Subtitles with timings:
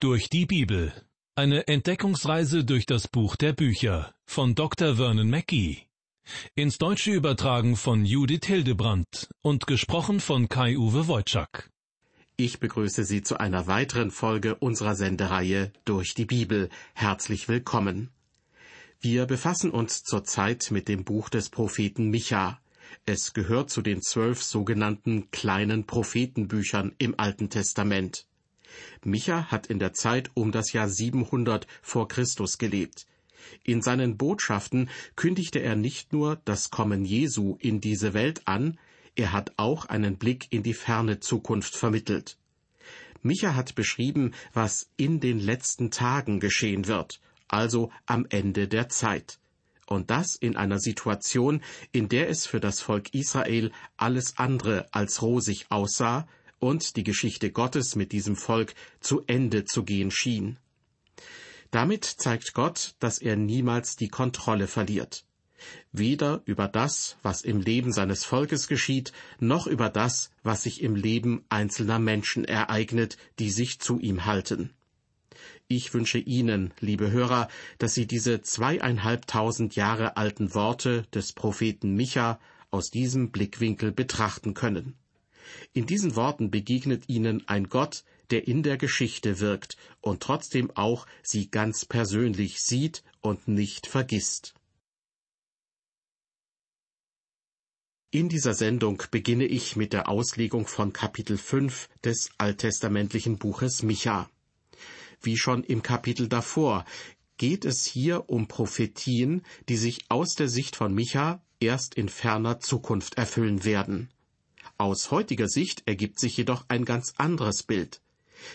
[0.00, 0.92] Durch die Bibel.
[1.34, 4.94] Eine Entdeckungsreise durch das Buch der Bücher von Dr.
[4.94, 5.88] Vernon Mackey.
[6.54, 11.68] Ins Deutsche übertragen von Judith Hildebrandt und gesprochen von Kai-Uwe Wojczak.
[12.36, 16.68] Ich begrüße Sie zu einer weiteren Folge unserer Sendereihe Durch die Bibel.
[16.94, 18.10] Herzlich willkommen.
[19.00, 22.60] Wir befassen uns zurzeit mit dem Buch des Propheten Micha.
[23.04, 28.27] Es gehört zu den zwölf sogenannten kleinen Prophetenbüchern im Alten Testament.
[29.04, 33.06] Micha hat in der Zeit um das Jahr 700 vor Christus gelebt.
[33.64, 38.78] In seinen Botschaften kündigte er nicht nur das Kommen Jesu in diese Welt an,
[39.14, 42.38] er hat auch einen Blick in die ferne Zukunft vermittelt.
[43.22, 49.40] Micha hat beschrieben, was in den letzten Tagen geschehen wird, also am Ende der Zeit.
[49.86, 55.22] Und das in einer Situation, in der es für das Volk Israel alles andere als
[55.22, 56.28] rosig aussah
[56.58, 60.58] und die Geschichte Gottes mit diesem Volk zu Ende zu gehen schien.
[61.70, 65.24] Damit zeigt Gott, dass er niemals die Kontrolle verliert.
[65.92, 70.94] Weder über das, was im Leben seines Volkes geschieht, noch über das, was sich im
[70.94, 74.70] Leben einzelner Menschen ereignet, die sich zu ihm halten.
[75.66, 82.40] Ich wünsche Ihnen, liebe Hörer, dass Sie diese zweieinhalbtausend Jahre alten Worte des Propheten Micha
[82.70, 84.94] aus diesem Blickwinkel betrachten können.
[85.72, 91.06] In diesen Worten begegnet ihnen ein Gott, der in der Geschichte wirkt und trotzdem auch
[91.22, 94.54] sie ganz persönlich sieht und nicht vergisst.
[98.10, 104.30] In dieser Sendung beginne ich mit der Auslegung von Kapitel 5 des alttestamentlichen Buches Micha.
[105.20, 106.86] Wie schon im Kapitel davor
[107.36, 112.60] geht es hier um Prophetien, die sich aus der Sicht von Micha erst in ferner
[112.60, 114.08] Zukunft erfüllen werden.
[114.80, 118.00] Aus heutiger Sicht ergibt sich jedoch ein ganz anderes Bild.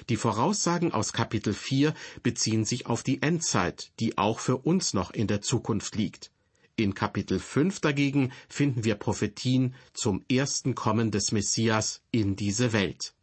[0.08, 1.94] Die Voraussagen aus Kapitel 4
[2.24, 6.32] beziehen sich auf die Endzeit, die auch für uns noch in der Zukunft liegt.
[6.78, 13.14] In Kapitel 5 dagegen finden wir Prophetien zum ersten Kommen des Messias in diese Welt.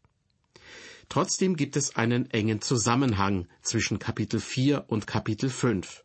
[1.08, 6.04] Trotzdem gibt es einen engen Zusammenhang zwischen Kapitel 4 und Kapitel 5.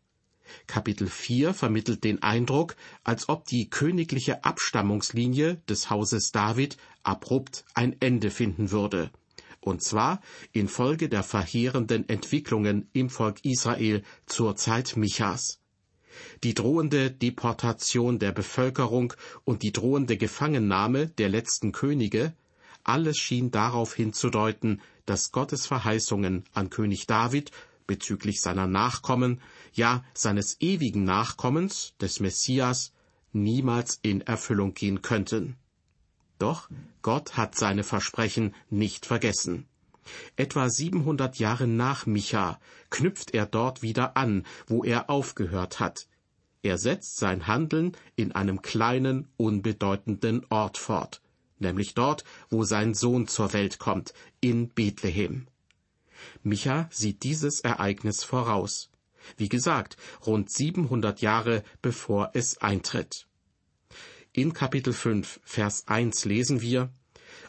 [0.67, 7.95] Kapitel 4 vermittelt den Eindruck, als ob die königliche Abstammungslinie des Hauses David abrupt ein
[7.99, 9.11] Ende finden würde.
[9.59, 15.59] Und zwar infolge der verheerenden Entwicklungen im Volk Israel zur Zeit Michas.
[16.43, 19.13] Die drohende Deportation der Bevölkerung
[19.43, 22.33] und die drohende Gefangennahme der letzten Könige,
[22.83, 27.51] alles schien darauf hinzudeuten, dass Gottes Verheißungen an König David
[27.87, 29.41] bezüglich seiner Nachkommen,
[29.77, 32.93] ja seines ewigen Nachkommens, des Messias,
[33.33, 35.57] niemals in Erfüllung gehen könnten.
[36.39, 36.69] Doch
[37.01, 39.67] Gott hat seine Versprechen nicht vergessen.
[40.35, 42.59] Etwa 700 Jahre nach Micha
[42.89, 46.07] knüpft er dort wieder an, wo er aufgehört hat.
[46.61, 51.21] Er setzt sein Handeln in einem kleinen, unbedeutenden Ort fort,
[51.59, 55.47] nämlich dort, wo sein Sohn zur Welt kommt, in Bethlehem.
[56.43, 58.89] Micha sieht dieses Ereignis voraus.
[59.37, 63.27] Wie gesagt, rund 700 Jahre bevor es eintritt.
[64.31, 66.89] In Kapitel 5, Vers 1 lesen wir,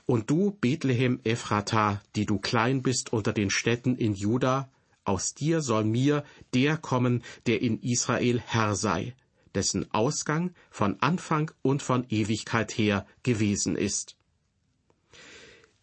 [0.06, 4.70] Und du, Bethlehem Ephrata, die du klein bist unter den Städten in Juda,
[5.04, 9.14] aus dir soll mir der kommen, der in Israel Herr sei,
[9.54, 14.16] dessen Ausgang von Anfang und von Ewigkeit her gewesen ist.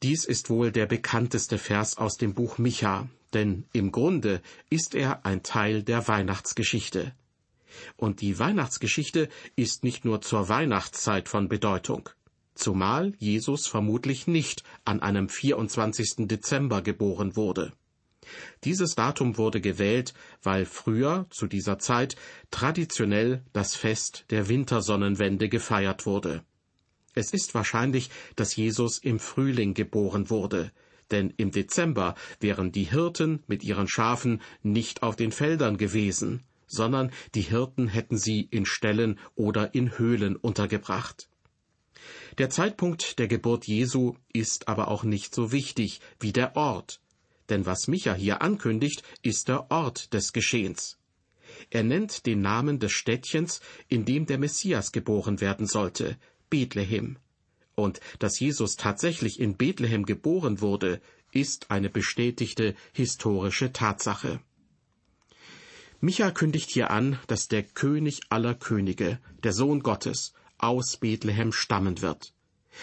[0.04, 5.26] Dies ist wohl der bekannteste Vers aus dem Buch Micha, denn im Grunde ist er
[5.26, 7.14] ein Teil der Weihnachtsgeschichte.
[7.98, 12.10] Und die Weihnachtsgeschichte ist nicht nur zur Weihnachtszeit von Bedeutung,
[12.54, 16.28] zumal Jesus vermutlich nicht an einem 24.
[16.28, 17.74] Dezember geboren wurde.
[18.64, 22.16] Dieses Datum wurde gewählt, weil früher, zu dieser Zeit,
[22.52, 26.46] traditionell das Fest der Wintersonnenwende gefeiert wurde.
[27.16, 30.72] Es ist wahrscheinlich, dass Jesus im Frühling geboren wurde,
[31.14, 37.12] denn im Dezember wären die Hirten mit ihren Schafen nicht auf den Feldern gewesen, sondern
[37.36, 41.30] die Hirten hätten sie in Ställen oder in Höhlen untergebracht.
[42.40, 47.00] Der Zeitpunkt der Geburt Jesu ist aber auch nicht so wichtig wie der Ort,
[47.50, 50.98] denn was Micha hier ankündigt, ist der Ort des Geschehens.
[51.70, 56.18] Er nennt den Namen des Städtchens, in dem der Messias geboren werden sollte,
[56.50, 57.18] Bethlehem.
[57.76, 64.40] Und dass Jesus tatsächlich in Bethlehem geboren wurde, ist eine bestätigte historische Tatsache.
[66.02, 72.02] Micha kündigt hier an, dass der König aller Könige, der Sohn Gottes, aus Bethlehem stammen
[72.02, 72.34] wird.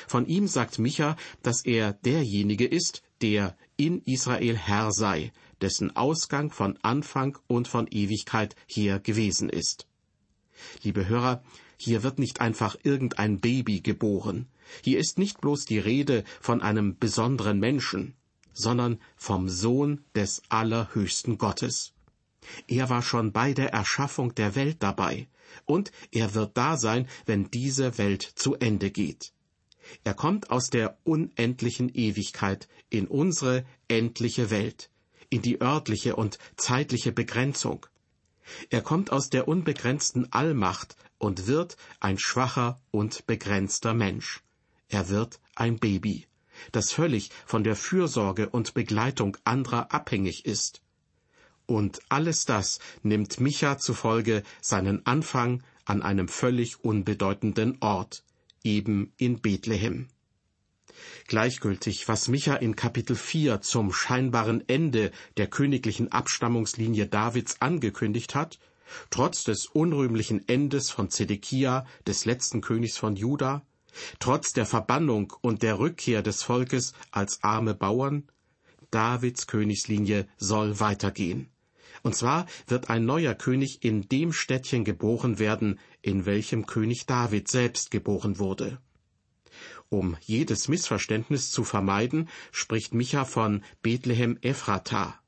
[0.07, 6.51] Von ihm sagt Micha, dass er derjenige ist, der in Israel Herr sei, dessen Ausgang
[6.51, 9.87] von Anfang und von Ewigkeit her gewesen ist.
[10.83, 11.43] Liebe Hörer,
[11.83, 14.49] hier wird nicht einfach irgendein Baby geboren.
[14.85, 18.13] Hier ist nicht bloß die Rede von einem besonderen Menschen,
[18.53, 21.95] sondern vom Sohn des allerhöchsten Gottes.
[22.69, 25.27] Er war schon bei der Erschaffung der Welt dabei,
[25.65, 29.33] und er wird da sein, wenn diese Welt zu Ende geht.
[30.05, 34.91] Er kommt aus der unendlichen Ewigkeit in unsere endliche Welt,
[35.31, 37.87] in die örtliche und zeitliche Begrenzung.
[38.69, 44.41] Er kommt aus der unbegrenzten Allmacht und wird ein schwacher und begrenzter Mensch.
[44.89, 46.27] Er wird ein Baby,
[46.73, 50.81] das völlig von der Fürsorge und Begleitung anderer abhängig ist.
[51.67, 58.25] Und alles das nimmt Micha zufolge seinen Anfang an einem völlig unbedeutenden Ort,
[58.65, 60.09] eben in Bethlehem.
[61.29, 68.59] Gleichgültig, was Micha in Kapitel 4 zum scheinbaren Ende der königlichen Abstammungslinie Davids angekündigt hat,
[69.11, 73.63] trotz des unrühmlichen Endes von Zedekia, des letzten Königs von Juda,
[74.19, 78.29] trotz der Verbannung und der Rückkehr des Volkes als arme Bauern,
[78.91, 81.49] Davids Königslinie soll weitergehen.
[82.03, 87.49] Und zwar wird ein neuer König in dem Städtchen geboren werden, in welchem König David
[87.49, 88.79] selbst geboren wurde.
[89.89, 95.20] Um jedes Missverständnis zu vermeiden, spricht Micha von Bethlehem Ephrata.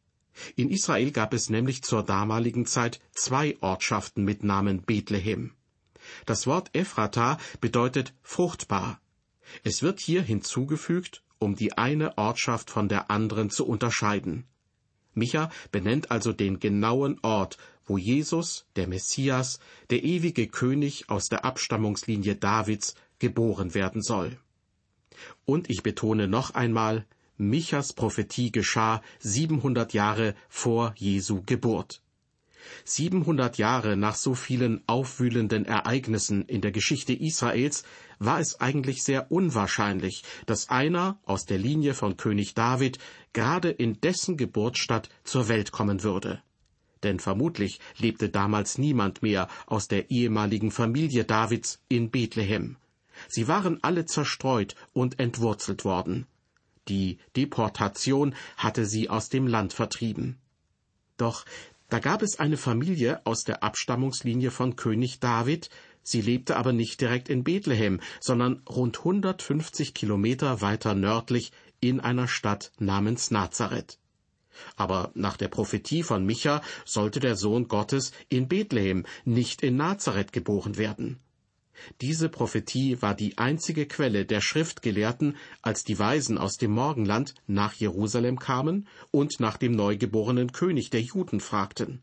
[0.57, 5.53] In Israel gab es nämlich zur damaligen Zeit zwei Ortschaften mit Namen Bethlehem.
[6.27, 9.01] Das Wort Ephrata bedeutet fruchtbar.
[9.65, 14.45] Es wird hier hinzugefügt, um die eine Ortschaft von der anderen zu unterscheiden.
[15.15, 19.59] Micha benennt also den genauen Ort, wo Jesus, der Messias,
[19.91, 24.39] der ewige König aus der Abstammungslinie Davids, geboren werden soll.
[25.45, 27.07] Und ich betone noch einmal,
[27.39, 32.03] Michas Prophetie geschah 700 Jahre vor Jesu Geburt.
[32.85, 37.85] 700 Jahre nach so vielen aufwühlenden Ereignissen in der Geschichte Israels
[38.19, 42.99] war es eigentlich sehr unwahrscheinlich, dass einer aus der Linie von König David
[43.33, 46.43] gerade in dessen Geburtsstadt zur Welt kommen würde.
[47.03, 52.77] Denn vermutlich lebte damals niemand mehr aus der ehemaligen Familie Davids in Bethlehem.
[53.29, 56.27] Sie waren alle zerstreut und entwurzelt worden.
[56.89, 60.39] Die Deportation hatte sie aus dem Land vertrieben.
[61.17, 61.45] Doch
[61.89, 65.69] da gab es eine Familie aus der Abstammungslinie von König David,
[66.03, 72.29] sie lebte aber nicht direkt in Bethlehem, sondern rund 150 Kilometer weiter nördlich in einer
[72.29, 73.99] Stadt namens Nazareth.
[74.77, 80.33] Aber nach der Prophetie von Micha sollte der Sohn Gottes in Bethlehem, nicht in Nazareth
[80.33, 81.21] geboren werden.
[82.01, 87.75] Diese Prophetie war die einzige Quelle der Schriftgelehrten, als die Weisen aus dem Morgenland nach
[87.75, 92.03] Jerusalem kamen und nach dem neugeborenen König der Juden fragten.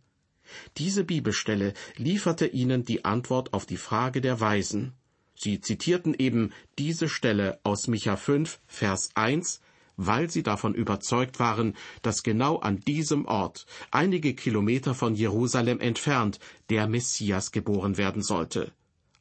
[0.78, 4.94] Diese Bibelstelle lieferte ihnen die Antwort auf die Frage der Weisen.
[5.36, 9.62] Sie zitierten eben diese Stelle aus Micha 5, Vers 1,
[9.96, 16.40] weil sie davon überzeugt waren, dass genau an diesem Ort, einige Kilometer von Jerusalem entfernt,
[16.70, 18.74] der Messias geboren werden sollte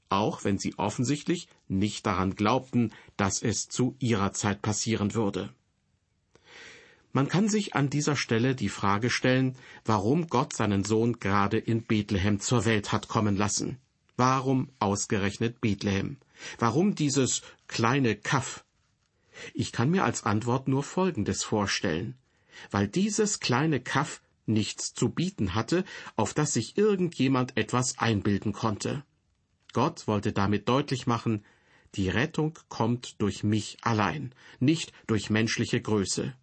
[0.08, 5.50] auch wenn sie offensichtlich nicht daran glaubten, dass es zu ihrer Zeit passieren würde.
[7.12, 11.82] Man kann sich an dieser Stelle die Frage stellen, warum Gott seinen Sohn gerade in
[11.82, 13.78] Bethlehem zur Welt hat kommen lassen.
[14.16, 16.18] Warum ausgerechnet Bethlehem?
[16.58, 18.64] Warum dieses kleine Kaff?
[19.54, 22.16] Ich kann mir als Antwort nur Folgendes vorstellen.
[22.70, 25.84] Weil dieses kleine Kaff nichts zu bieten hatte,
[26.16, 29.04] auf das sich irgendjemand etwas einbilden konnte.
[29.72, 31.44] Gott wollte damit deutlich machen,
[31.94, 36.34] die Rettung kommt durch mich allein, nicht durch menschliche Größe.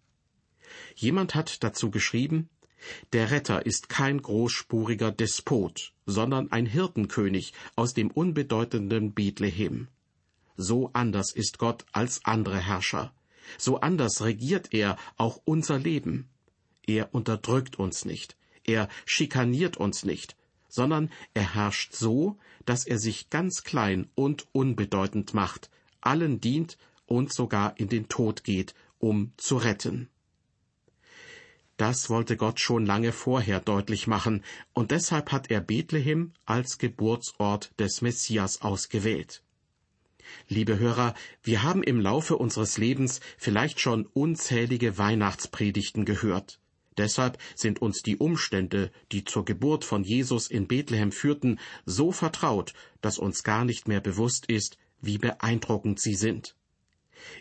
[0.96, 2.48] Jemand hat dazu geschrieben,
[3.12, 9.88] der Retter ist kein großspuriger Despot, sondern ein Hirtenkönig aus dem unbedeutenden Bethlehem.
[10.56, 13.12] So anders ist Gott als andere Herrscher.
[13.58, 16.28] So anders regiert er auch unser Leben.
[16.86, 18.36] Er unterdrückt uns nicht.
[18.64, 20.36] Er schikaniert uns nicht,
[20.76, 25.70] sondern er herrscht so, dass er sich ganz klein und unbedeutend macht,
[26.02, 30.10] allen dient und sogar in den Tod geht, um zu retten.
[31.78, 37.72] Das wollte Gott schon lange vorher deutlich machen, und deshalb hat er Bethlehem als Geburtsort
[37.78, 39.42] des Messias ausgewählt.
[40.48, 46.60] Liebe Hörer, wir haben im Laufe unseres Lebens vielleicht schon unzählige Weihnachtspredigten gehört.
[46.96, 52.72] Deshalb sind uns die Umstände, die zur Geburt von Jesus in Bethlehem führten, so vertraut,
[53.00, 56.54] dass uns gar nicht mehr bewusst ist, wie beeindruckend sie sind.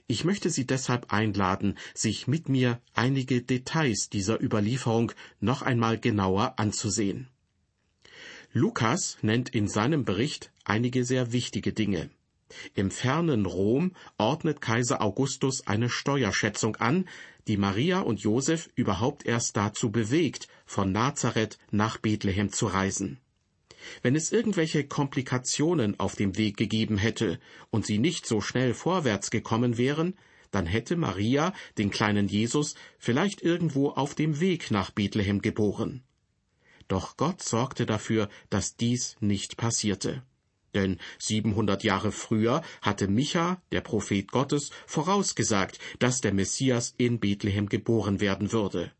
[0.07, 6.57] Ich möchte Sie deshalb einladen, sich mit mir einige Details dieser Überlieferung noch einmal genauer
[6.57, 7.27] anzusehen.
[8.53, 12.09] Lukas nennt in seinem Bericht einige sehr wichtige Dinge.
[12.73, 17.07] Im fernen Rom ordnet Kaiser Augustus eine Steuerschätzung an,
[17.47, 23.19] die Maria und Josef überhaupt erst dazu bewegt, von Nazareth nach Bethlehem zu reisen.
[24.01, 29.29] Wenn es irgendwelche Komplikationen auf dem Weg gegeben hätte und sie nicht so schnell vorwärts
[29.29, 30.15] gekommen wären,
[30.51, 36.03] dann hätte Maria den kleinen Jesus vielleicht irgendwo auf dem Weg nach Bethlehem geboren.
[36.87, 40.23] Doch Gott sorgte dafür, dass dies nicht passierte.
[40.75, 47.67] Denn 700 Jahre früher hatte Micha, der Prophet Gottes, vorausgesagt, dass der Messias in Bethlehem
[47.67, 48.91] geboren werden würde.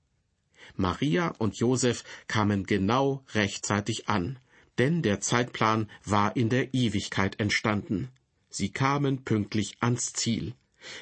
[0.78, 4.40] Maria und Josef kamen genau rechtzeitig an,
[4.78, 8.10] denn der Zeitplan war in der Ewigkeit entstanden.
[8.50, 10.56] Sie kamen pünktlich ans Ziel.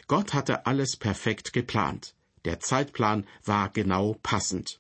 [0.08, 2.15] Gott hatte alles perfekt geplant.
[2.46, 4.80] Der Zeitplan war genau passend.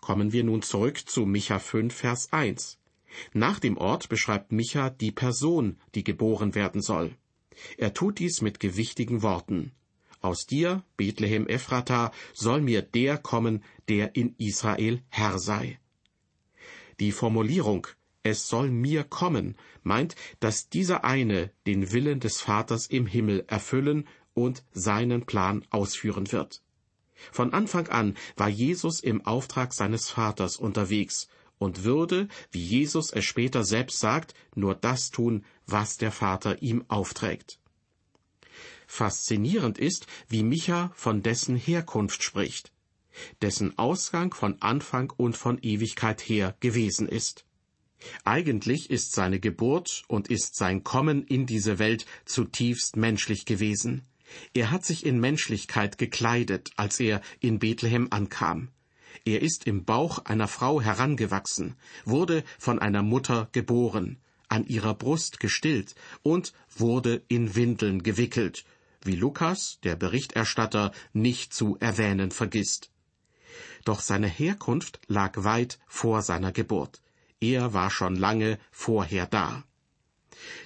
[0.00, 2.78] Kommen wir nun zurück zu Micha 5, Vers 1.
[3.32, 7.16] Nach dem Ort beschreibt Micha die Person, die geboren werden soll.
[7.78, 9.72] Er tut dies mit gewichtigen Worten.
[10.20, 15.78] Aus dir, Bethlehem Ephrata, soll mir der kommen, der in Israel Herr sei.
[16.98, 17.86] Die Formulierung
[18.26, 24.08] es soll mir kommen meint, dass dieser eine den Willen des Vaters im Himmel erfüllen
[24.32, 26.62] und seinen Plan ausführen wird.
[27.30, 33.24] Von Anfang an war Jesus im Auftrag seines Vaters unterwegs und würde, wie Jesus es
[33.24, 37.58] später selbst sagt, nur das tun, was der Vater ihm aufträgt.
[38.86, 42.74] Faszinierend ist, wie Micha von dessen Herkunft spricht
[43.42, 47.44] dessen Ausgang von Anfang und von Ewigkeit her gewesen ist.
[48.24, 54.02] Eigentlich ist seine Geburt und ist sein Kommen in diese Welt zutiefst menschlich gewesen.
[54.52, 58.68] Er hat sich in Menschlichkeit gekleidet, als er in Bethlehem ankam.
[59.24, 64.18] Er ist im Bauch einer Frau herangewachsen, wurde von einer Mutter geboren,
[64.48, 68.64] an ihrer Brust gestillt und wurde in Windeln gewickelt,
[69.02, 72.90] wie Lukas, der Berichterstatter, nicht zu erwähnen vergisst.
[73.84, 77.02] Doch seine Herkunft lag weit vor seiner Geburt.
[77.40, 79.64] Er war schon lange vorher da.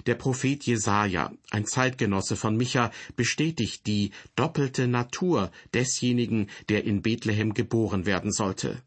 [0.05, 7.53] Der Prophet Jesaja, ein Zeitgenosse von Micha, bestätigt die doppelte Natur desjenigen, der in Bethlehem
[7.53, 8.81] geboren werden sollte.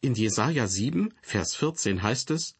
[0.00, 2.56] In Jesaja 7, Vers 14 heißt es,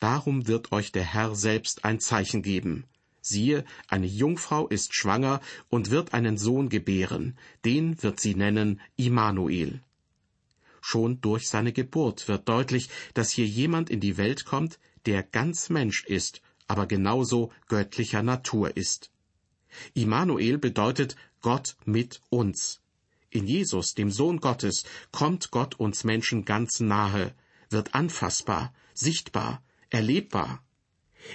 [0.00, 2.84] Darum wird euch der Herr selbst ein Zeichen geben.
[3.20, 9.80] Siehe, eine Jungfrau ist schwanger und wird einen Sohn gebären, den wird sie nennen Immanuel.
[10.80, 15.70] Schon durch seine Geburt wird deutlich, dass hier jemand in die Welt kommt, der ganz
[15.70, 16.42] Mensch ist,
[16.72, 19.10] aber genauso göttlicher Natur ist.
[19.92, 22.80] Immanuel bedeutet Gott mit uns.
[23.28, 27.34] In Jesus, dem Sohn Gottes, kommt Gott uns Menschen ganz nahe,
[27.68, 30.64] wird anfassbar, sichtbar, erlebbar.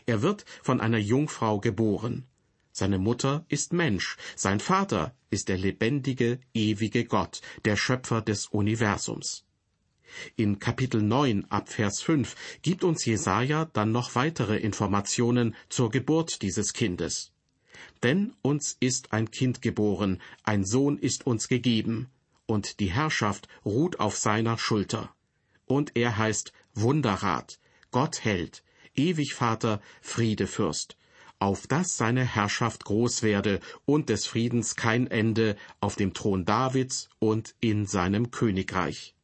[0.08, 2.26] Er wird von einer Jungfrau geboren.
[2.72, 9.47] Seine Mutter ist Mensch, sein Vater ist der lebendige, ewige Gott, der Schöpfer des Universums.
[10.36, 16.42] In Kapitel 9 ab Vers 5 gibt uns Jesaja dann noch weitere Informationen zur Geburt
[16.42, 17.32] dieses Kindes.
[18.04, 22.10] Denn uns ist ein Kind geboren, ein Sohn ist uns gegeben,
[22.46, 25.14] und die Herrschaft ruht auf seiner Schulter.
[25.66, 27.60] Und er heißt Wunderrat,
[27.92, 28.64] Gott Held,
[28.96, 30.98] ewig Vater, Friedefürst,
[31.40, 37.10] auf dass seine Herrschaft groß werde und des Friedens kein Ende auf dem Thron Davids
[37.20, 39.17] und in seinem Königreich.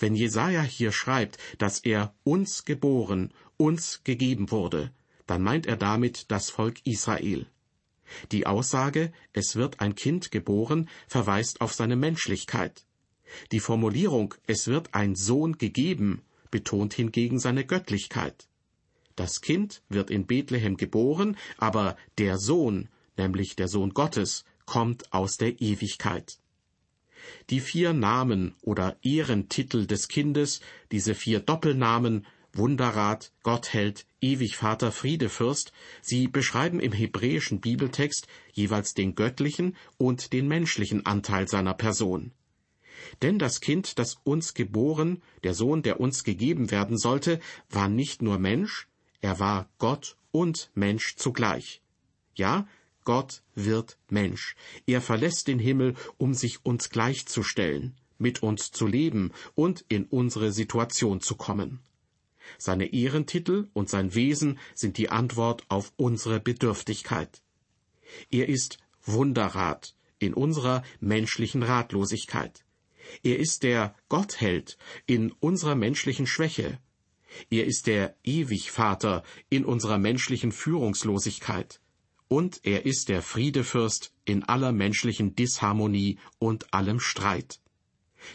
[0.00, 4.92] Wenn Jesaja hier schreibt, dass er uns geboren, uns gegeben wurde,
[5.26, 7.46] dann meint er damit das Volk Israel.
[8.32, 12.86] Die Aussage, es wird ein Kind geboren, verweist auf seine Menschlichkeit.
[13.52, 18.48] Die Formulierung, es wird ein Sohn gegeben, betont hingegen seine Göttlichkeit.
[19.16, 22.88] Das Kind wird in Bethlehem geboren, aber der Sohn,
[23.18, 26.39] nämlich der Sohn Gottes, kommt aus der Ewigkeit.
[27.50, 30.60] Die vier Namen oder Ehrentitel des Kindes,
[30.90, 35.72] diese vier Doppelnamen Wunderrat, Gottheld, Ewig Vater, Friedefürst,
[36.02, 42.32] sie beschreiben im hebräischen Bibeltext jeweils den göttlichen und den menschlichen Anteil seiner Person.
[43.22, 48.20] Denn das Kind, das uns geboren, der Sohn, der uns gegeben werden sollte, war nicht
[48.20, 48.88] nur Mensch,
[49.20, 51.82] er war Gott und Mensch zugleich.
[52.34, 52.66] Ja,
[53.04, 54.56] Gott wird Mensch.
[54.86, 60.52] Er verlässt den Himmel, um sich uns gleichzustellen, mit uns zu leben und in unsere
[60.52, 61.80] Situation zu kommen.
[62.58, 67.42] Seine Ehrentitel und sein Wesen sind die Antwort auf unsere Bedürftigkeit.
[68.30, 72.64] Er ist Wunderrat in unserer menschlichen Ratlosigkeit.
[73.22, 74.76] Er ist der Gottheld
[75.06, 76.78] in unserer menschlichen Schwäche.
[77.50, 81.80] Er ist der Ewigvater in unserer menschlichen Führungslosigkeit.
[82.32, 87.58] Und er ist der Friedefürst in aller menschlichen Disharmonie und allem Streit.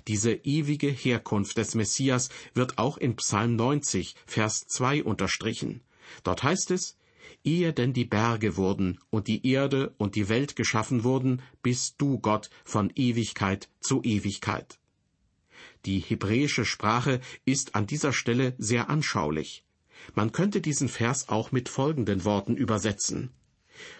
[0.10, 5.80] Diese ewige Herkunft des Messias wird auch in Psalm 90, Vers 2 unterstrichen.
[6.25, 6.98] Dort heißt es,
[7.46, 12.20] Ehe denn die Berge wurden und die Erde und die Welt geschaffen wurden, bist du
[12.20, 14.78] Gott von Ewigkeit zu Ewigkeit.
[15.86, 19.64] Die hebräische Sprache ist an dieser Stelle sehr anschaulich.
[20.16, 23.32] Man könnte diesen Vers auch mit folgenden Worten übersetzen.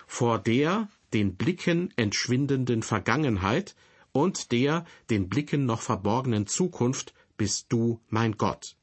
[0.08, 3.76] Vor der den Blicken entschwindenden Vergangenheit
[4.12, 8.76] und der den Blicken noch verborgenen Zukunft bist du mein Gott.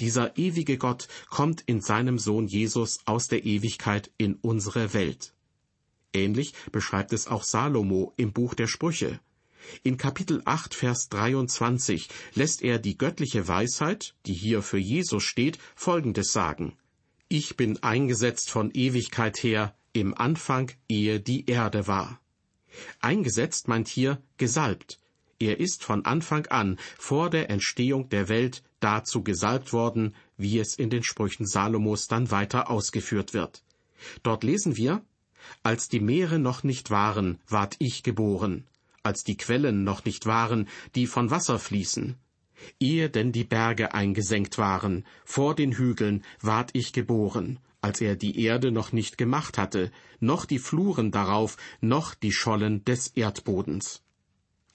[0.00, 5.34] Dieser ewige Gott kommt in seinem Sohn Jesus aus der Ewigkeit in unsere Welt.
[6.12, 9.20] Ähnlich beschreibt es auch Salomo im Buch der Sprüche.
[9.82, 15.58] In Kapitel 8, Vers 23 lässt er die göttliche Weisheit, die hier für Jesus steht,
[15.74, 16.76] Folgendes sagen.
[17.28, 22.20] Ich bin eingesetzt von Ewigkeit her, im Anfang, ehe die Erde war.
[23.00, 24.98] Eingesetzt meint hier gesalbt.
[25.38, 30.74] Er ist von Anfang an, vor der Entstehung der Welt, dazu gesalbt worden, wie es
[30.74, 33.62] in den Sprüchen Salomos dann weiter ausgeführt wird.
[34.22, 35.02] Dort lesen wir,
[35.62, 38.66] als die Meere noch nicht waren, ward ich geboren,
[39.02, 42.16] als die Quellen noch nicht waren, die von Wasser fließen.
[42.80, 48.42] Ehe denn die Berge eingesenkt waren, vor den Hügeln ward ich geboren, als er die
[48.44, 54.02] Erde noch nicht gemacht hatte, noch die Fluren darauf, noch die Schollen des Erdbodens.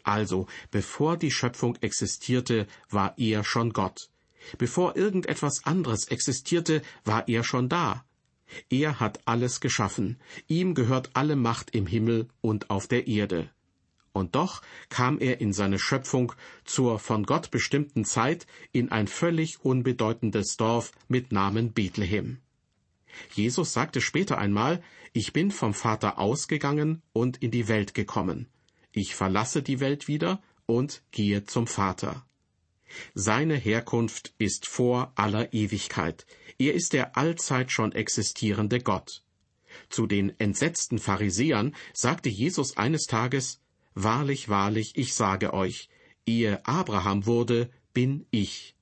[0.03, 4.09] Also, bevor die Schöpfung existierte, war er schon Gott.
[4.57, 8.05] Bevor irgendetwas anderes existierte, war er schon da.
[8.69, 13.49] Er hat alles geschaffen, ihm gehört alle Macht im Himmel und auf der Erde.
[14.13, 16.31] Und doch kam er in seine Schöpfung
[16.63, 22.39] zur von Gott bestimmten Zeit in ein völlig unbedeutendes Dorf mit Namen Bethlehem.
[23.33, 24.81] Jesus sagte später einmal,
[25.13, 28.47] ich bin vom Vater ausgegangen und in die Welt gekommen.
[28.91, 32.25] Ich verlasse die Welt wieder und gehe zum Vater.
[33.13, 36.25] Seine Herkunft ist vor aller Ewigkeit.
[36.57, 39.23] Er ist der allzeit schon existierende Gott.
[39.89, 43.59] Zu den entsetzten Pharisäern sagte Jesus eines Tages,
[43.93, 45.89] Wahrlich, wahrlich, ich sage euch,
[46.25, 48.75] ehe Abraham wurde, bin ich.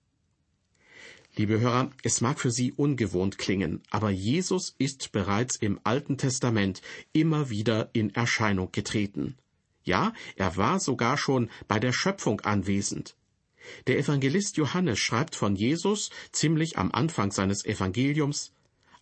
[1.39, 6.81] Liebe Hörer, es mag für Sie ungewohnt klingen, aber Jesus ist bereits im Alten Testament
[7.13, 9.37] immer wieder in Erscheinung getreten.
[9.85, 13.15] Ja, er war sogar schon bei der Schöpfung anwesend.
[13.87, 18.51] Der Evangelist Johannes schreibt von Jesus ziemlich am Anfang seines Evangeliums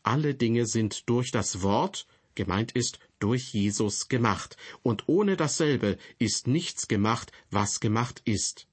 [0.03, 6.45] Alle Dinge sind durch das Wort, gemeint ist durch Jesus gemacht, und ohne dasselbe ist
[6.45, 8.67] nichts gemacht, was gemacht ist.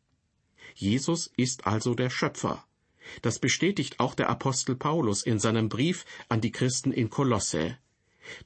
[0.74, 2.62] Jesus ist also der Schöpfer.
[3.22, 7.78] Das bestätigt auch der Apostel Paulus in seinem Brief an die Christen in Kolosse.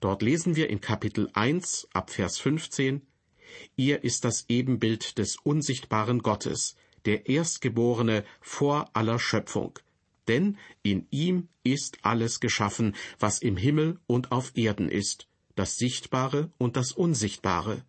[0.00, 3.02] Dort lesen wir in Kapitel 1 ab Vers 15
[3.76, 9.78] Ihr ist das Ebenbild des unsichtbaren Gottes, der Erstgeborene vor aller Schöpfung.
[10.26, 16.50] Denn in ihm ist alles geschaffen, was im Himmel und auf Erden ist, das Sichtbare
[16.58, 17.82] und das Unsichtbare.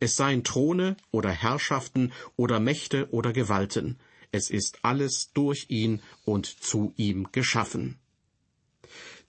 [0.00, 3.98] Es seien Throne oder Herrschaften oder Mächte oder Gewalten.
[4.36, 7.96] Es ist alles durch ihn und zu ihm geschaffen.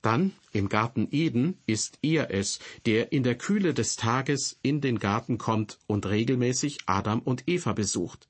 [0.02, 5.00] Dann im Garten Eden ist er es, der in der Kühle des Tages in den
[5.00, 8.28] Garten kommt und regelmäßig Adam und Eva besucht.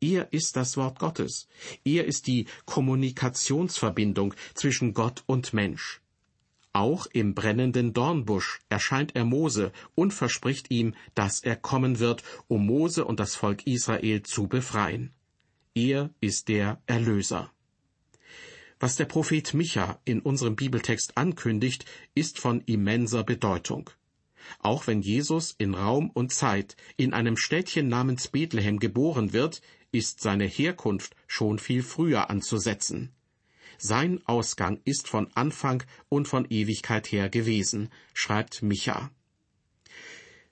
[0.00, 1.46] Er ist das Wort Gottes.
[1.84, 6.00] Er ist die Kommunikationsverbindung zwischen Gott und Mensch.
[6.72, 12.66] Auch im brennenden Dornbusch erscheint er Mose und verspricht ihm, dass er kommen wird, um
[12.66, 15.14] Mose und das Volk Israel zu befreien.
[15.78, 17.52] Er ist der Erlöser.
[18.80, 21.84] Was der Prophet Micha in unserem Bibeltext ankündigt,
[22.16, 23.88] ist von immenser Bedeutung.
[24.58, 29.62] Auch wenn Jesus in Raum und Zeit in einem Städtchen namens Bethlehem geboren wird,
[29.92, 33.12] ist seine Herkunft schon viel früher anzusetzen.
[33.78, 39.12] Sein Ausgang ist von Anfang und von Ewigkeit her gewesen, schreibt Micha.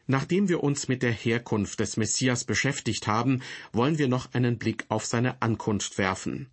[0.06, 3.42] Nachdem wir uns mit der Herkunft des Messias beschäftigt haben,
[3.72, 6.48] wollen wir noch einen Blick auf seine Ankunft werfen.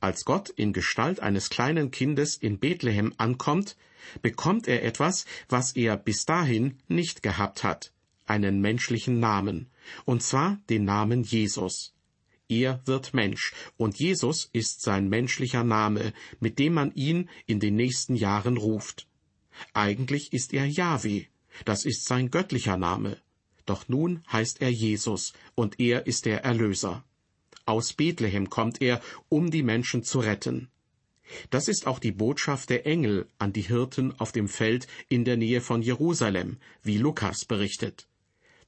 [0.00, 3.76] Als Gott in Gestalt eines kleinen Kindes in Bethlehem ankommt,
[4.22, 7.92] bekommt er etwas, was er bis dahin nicht gehabt hat,
[8.26, 9.70] einen menschlichen Namen,
[10.04, 11.94] und zwar den Namen Jesus.
[12.48, 17.74] Er wird Mensch, und Jesus ist sein menschlicher Name, mit dem man ihn in den
[17.74, 19.06] nächsten Jahren ruft.
[19.72, 21.26] Eigentlich ist er Yahweh,
[21.64, 23.16] Das ist sein göttlicher Name.
[23.66, 27.04] Doch nun heißt er Jesus, und er ist der Erlöser.
[27.66, 30.68] Aus Bethlehem kommt er, um die Menschen zu retten.
[31.50, 35.38] Das ist auch die Botschaft der Engel an die Hirten auf dem Feld in der
[35.38, 38.06] Nähe von Jerusalem, wie Lukas berichtet.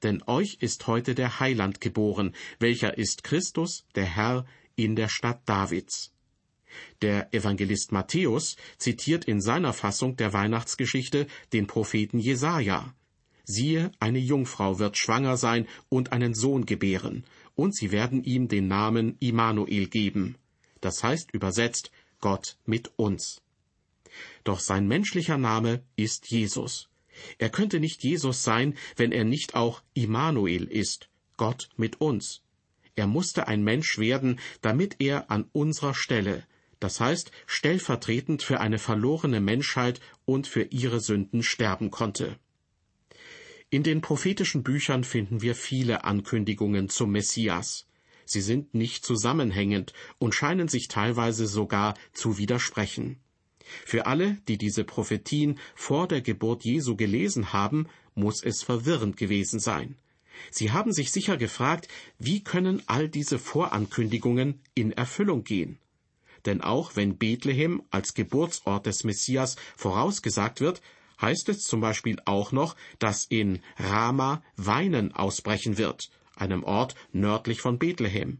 [0.01, 4.45] Denn euch ist heute der Heiland geboren, welcher ist Christus, der Herr,
[4.75, 6.11] in der Stadt Davids.
[7.01, 12.93] Der Evangelist Matthäus zitiert in seiner Fassung der Weihnachtsgeschichte den Propheten Jesaja.
[13.43, 17.23] Siehe, eine Jungfrau wird schwanger sein und einen Sohn gebären,
[17.55, 20.35] und sie werden ihm den Namen Immanuel geben.
[20.81, 23.41] Das heißt übersetzt Gott mit uns.
[24.43, 26.89] Doch sein menschlicher Name ist Jesus.
[27.37, 32.41] Er könnte nicht Jesus sein, wenn er nicht auch Immanuel ist, Gott mit uns.
[32.95, 36.43] Er musste ein Mensch werden, damit er an unserer Stelle,
[36.79, 42.37] das heißt stellvertretend für eine verlorene Menschheit und für ihre Sünden sterben konnte.
[43.69, 47.85] In den prophetischen Büchern finden wir viele Ankündigungen zum Messias.
[48.25, 53.19] Sie sind nicht zusammenhängend und scheinen sich teilweise sogar zu widersprechen.
[53.85, 59.59] Für alle, die diese Prophetien vor der Geburt Jesu gelesen haben, muss es verwirrend gewesen
[59.59, 59.97] sein.
[60.51, 61.87] Sie haben sich sicher gefragt,
[62.19, 65.79] wie können all diese Vorankündigungen in Erfüllung gehen?
[66.47, 70.81] Denn auch wenn Bethlehem als Geburtsort des Messias vorausgesagt wird,
[71.21, 77.59] heißt es zum Beispiel auch noch, dass in Rama Weinen ausbrechen wird, einem Ort nördlich
[77.59, 78.39] von Bethlehem.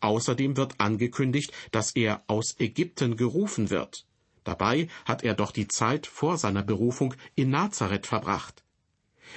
[0.00, 4.06] Außerdem wird angekündigt, dass er aus Ägypten gerufen wird.
[4.44, 8.62] Dabei hat er doch die Zeit vor seiner Berufung in Nazareth verbracht.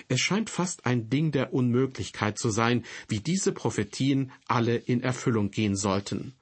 [0.08, 5.52] Es scheint fast ein Ding der Unmöglichkeit zu sein, wie diese Prophetien alle in Erfüllung
[5.52, 6.36] gehen sollten.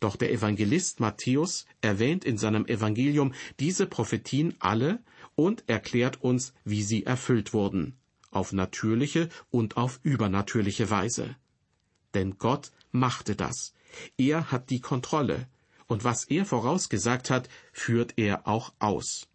[0.00, 5.00] Doch der Evangelist Matthäus erwähnt in seinem Evangelium diese Prophetien alle
[5.34, 7.96] und erklärt uns, wie sie erfüllt wurden,
[8.30, 11.36] auf natürliche und auf übernatürliche Weise.
[12.14, 13.74] Denn Gott machte das.
[14.16, 15.48] Er hat die Kontrolle,
[15.86, 19.26] und was er vorausgesagt hat, führt er auch aus.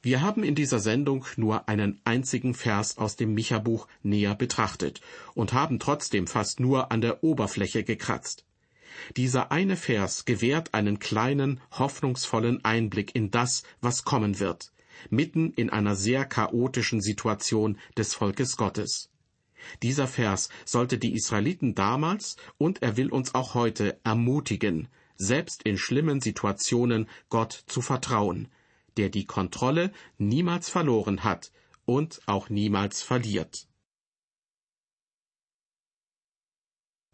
[0.00, 5.00] Wir haben in dieser Sendung nur einen einzigen Vers aus dem Micha-Buch näher betrachtet
[5.34, 8.44] und haben trotzdem fast nur an der Oberfläche gekratzt.
[9.16, 14.72] Dieser eine Vers gewährt einen kleinen, hoffnungsvollen Einblick in das, was kommen wird,
[15.10, 19.10] mitten in einer sehr chaotischen Situation des Volkes Gottes.
[19.82, 25.78] Dieser Vers sollte die Israeliten damals und er will uns auch heute ermutigen, selbst in
[25.78, 28.48] schlimmen Situationen Gott zu vertrauen,
[28.96, 31.52] der die Kontrolle niemals verloren hat
[31.84, 33.67] und auch niemals verliert.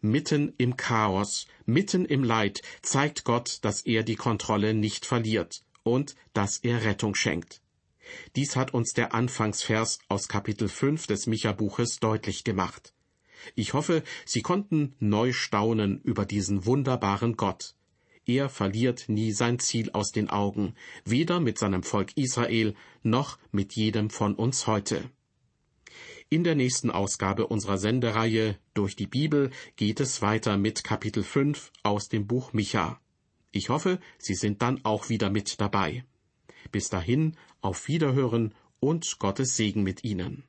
[0.05, 6.15] Mitten im Chaos, mitten im Leid zeigt Gott, dass er die Kontrolle nicht verliert und
[6.33, 7.63] dass er Rettung schenkt.
[8.35, 12.93] Dies hat uns der Anfangsvers aus Kapitel 5 des Micha-Buches deutlich gemacht.
[13.55, 17.73] Ich hoffe, Sie konnten neu staunen über diesen wunderbaren Gott.
[18.27, 23.73] Er verliert nie sein Ziel aus den Augen, weder mit seinem Volk Israel noch mit
[23.73, 25.09] jedem von uns heute.
[26.29, 31.71] In der nächsten Ausgabe unserer Sendereihe Durch die Bibel geht es weiter mit Kapitel 5
[31.83, 32.99] aus dem Buch Micha.
[33.51, 36.03] Ich hoffe, Sie sind dann auch wieder mit dabei.
[36.71, 40.43] Bis dahin, auf Wiederhören und Gottes Segen mit Ihnen.